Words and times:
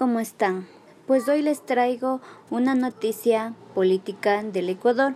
¿cómo 0.00 0.18
están? 0.18 0.66
Pues 1.06 1.28
hoy 1.28 1.42
les 1.42 1.60
traigo 1.66 2.22
una 2.48 2.74
noticia 2.74 3.54
política 3.74 4.42
del 4.42 4.70
Ecuador. 4.70 5.14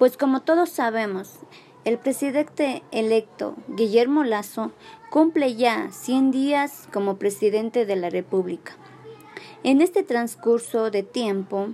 Pues 0.00 0.16
como 0.16 0.42
todos 0.42 0.68
sabemos, 0.68 1.36
el 1.84 1.96
presidente 1.96 2.82
electo 2.90 3.54
Guillermo 3.68 4.24
Lazo 4.24 4.72
cumple 5.10 5.54
ya 5.54 5.92
100 5.92 6.32
días 6.32 6.88
como 6.92 7.18
presidente 7.18 7.86
de 7.86 7.94
la 7.94 8.10
República. 8.10 8.72
En 9.62 9.80
este 9.80 10.02
transcurso 10.02 10.90
de 10.90 11.04
tiempo, 11.04 11.68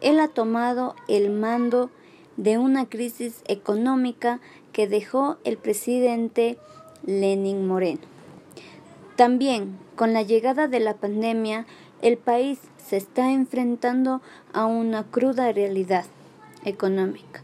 él 0.00 0.18
ha 0.18 0.28
tomado 0.28 0.96
el 1.08 1.28
mando 1.28 1.90
de 2.38 2.56
una 2.56 2.88
crisis 2.88 3.42
económica 3.48 4.40
que 4.72 4.88
dejó 4.88 5.36
el 5.44 5.58
presidente 5.58 6.56
Lenin 7.04 7.68
Moreno. 7.68 8.12
También, 9.16 9.78
con 9.94 10.12
la 10.12 10.22
llegada 10.22 10.68
de 10.68 10.80
la 10.80 10.94
pandemia, 10.94 11.66
el 12.00 12.16
país 12.16 12.58
se 12.78 12.96
está 12.96 13.30
enfrentando 13.30 14.22
a 14.52 14.66
una 14.66 15.04
cruda 15.04 15.52
realidad 15.52 16.04
económica, 16.64 17.42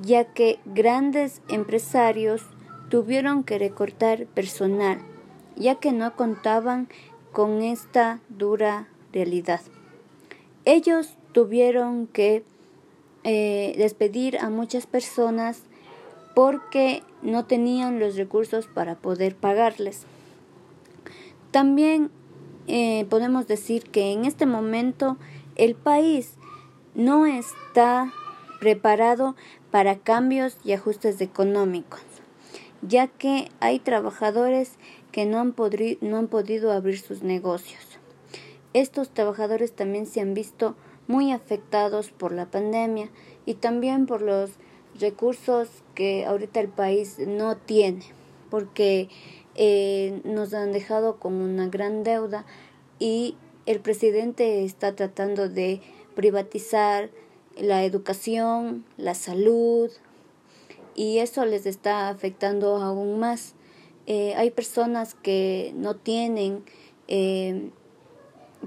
ya 0.00 0.24
que 0.24 0.60
grandes 0.64 1.42
empresarios 1.48 2.42
tuvieron 2.88 3.44
que 3.44 3.58
recortar 3.58 4.26
personal, 4.26 4.98
ya 5.56 5.74
que 5.76 5.92
no 5.92 6.14
contaban 6.16 6.88
con 7.32 7.62
esta 7.62 8.20
dura 8.28 8.88
realidad. 9.12 9.60
Ellos 10.64 11.16
tuvieron 11.32 12.06
que 12.06 12.44
eh, 13.24 13.74
despedir 13.76 14.38
a 14.38 14.48
muchas 14.48 14.86
personas 14.86 15.62
porque 16.34 17.02
no 17.22 17.44
tenían 17.46 17.98
los 17.98 18.16
recursos 18.16 18.66
para 18.66 18.94
poder 18.94 19.34
pagarles. 19.34 20.06
También 21.50 22.10
eh, 22.66 23.06
podemos 23.08 23.46
decir 23.46 23.84
que 23.84 24.12
en 24.12 24.24
este 24.24 24.46
momento 24.46 25.16
el 25.56 25.74
país 25.74 26.34
no 26.94 27.26
está 27.26 28.12
preparado 28.60 29.36
para 29.70 29.98
cambios 29.98 30.58
y 30.64 30.72
ajustes 30.72 31.20
económicos, 31.20 32.02
ya 32.82 33.06
que 33.06 33.50
hay 33.60 33.78
trabajadores 33.78 34.72
que 35.12 35.24
no 35.24 35.38
han, 35.38 35.54
no 36.00 36.16
han 36.18 36.28
podido 36.28 36.72
abrir 36.72 36.98
sus 36.98 37.22
negocios. 37.22 37.82
Estos 38.74 39.08
trabajadores 39.10 39.72
también 39.72 40.06
se 40.06 40.20
han 40.20 40.34
visto 40.34 40.76
muy 41.06 41.32
afectados 41.32 42.10
por 42.10 42.32
la 42.32 42.46
pandemia 42.46 43.08
y 43.46 43.54
también 43.54 44.06
por 44.06 44.20
los 44.20 44.50
recursos 45.00 45.68
que 45.94 46.26
ahorita 46.26 46.60
el 46.60 46.68
país 46.68 47.18
no 47.18 47.56
tiene, 47.56 48.04
porque 48.50 49.08
eh, 49.60 50.20
nos 50.22 50.54
han 50.54 50.70
dejado 50.70 51.18
con 51.18 51.34
una 51.34 51.66
gran 51.66 52.04
deuda 52.04 52.46
y 53.00 53.36
el 53.66 53.80
presidente 53.80 54.64
está 54.64 54.94
tratando 54.94 55.48
de 55.48 55.80
privatizar 56.14 57.10
la 57.56 57.82
educación, 57.82 58.84
la 58.96 59.14
salud 59.14 59.90
y 60.94 61.18
eso 61.18 61.44
les 61.44 61.66
está 61.66 62.08
afectando 62.08 62.76
aún 62.76 63.18
más. 63.18 63.54
Eh, 64.06 64.32
hay 64.36 64.52
personas 64.52 65.16
que 65.16 65.72
no 65.74 65.96
tienen 65.96 66.64
eh, 67.08 67.70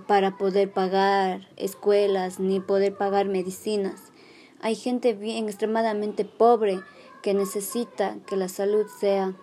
para 0.08 0.38
poder 0.38 0.74
pagar 0.74 1.48
escuelas 1.56 2.42
ni 2.42 2.60
poder 2.60 2.98
pagar 2.98 3.28
medicinas. 3.28 4.12
Hay 4.60 4.76
gente 4.76 5.14
bien 5.14 5.48
extremadamente 5.48 6.26
pobre 6.26 6.82
que 7.24 7.34
necesita 7.34 8.18
que 8.28 8.36
la 8.36 8.50
salud 8.50 8.88
sea 9.00 9.34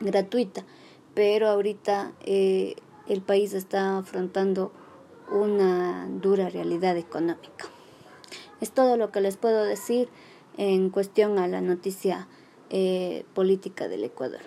gratuita, 0.00 0.64
pero 1.14 1.48
ahorita 1.48 2.12
eh, 2.24 2.76
el 3.08 3.22
país 3.22 3.52
está 3.52 3.98
afrontando 3.98 4.72
una 5.30 6.06
dura 6.08 6.48
realidad 6.48 6.96
económica. 6.96 7.66
Es 8.60 8.70
todo 8.70 8.96
lo 8.96 9.10
que 9.10 9.20
les 9.20 9.36
puedo 9.36 9.64
decir 9.64 10.08
en 10.56 10.90
cuestión 10.90 11.38
a 11.38 11.48
la 11.48 11.60
noticia 11.60 12.28
eh, 12.70 13.24
política 13.34 13.88
del 13.88 14.04
Ecuador. 14.04 14.40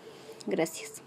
Gracias. 0.48 1.04